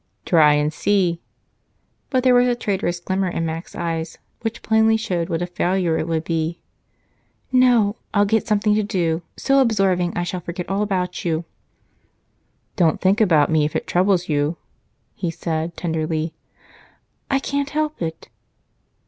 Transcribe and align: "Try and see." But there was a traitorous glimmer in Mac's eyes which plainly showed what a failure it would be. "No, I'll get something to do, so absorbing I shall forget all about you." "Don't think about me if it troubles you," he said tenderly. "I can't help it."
"Try 0.25 0.53
and 0.55 0.73
see." 0.73 1.21
But 2.09 2.23
there 2.23 2.33
was 2.33 2.47
a 2.47 2.55
traitorous 2.55 2.99
glimmer 2.99 3.27
in 3.27 3.45
Mac's 3.45 3.75
eyes 3.75 4.17
which 4.41 4.63
plainly 4.63 4.97
showed 4.97 5.29
what 5.29 5.43
a 5.43 5.45
failure 5.45 5.95
it 5.95 6.07
would 6.07 6.23
be. 6.23 6.57
"No, 7.51 7.97
I'll 8.11 8.25
get 8.25 8.47
something 8.47 8.73
to 8.73 8.81
do, 8.81 9.21
so 9.37 9.59
absorbing 9.59 10.17
I 10.17 10.23
shall 10.23 10.39
forget 10.39 10.67
all 10.67 10.81
about 10.81 11.23
you." 11.23 11.45
"Don't 12.75 12.99
think 12.99 13.21
about 13.21 13.51
me 13.51 13.63
if 13.63 13.75
it 13.75 13.85
troubles 13.85 14.27
you," 14.27 14.57
he 15.13 15.29
said 15.29 15.77
tenderly. 15.77 16.33
"I 17.29 17.37
can't 17.37 17.69
help 17.69 18.01
it." 18.01 18.27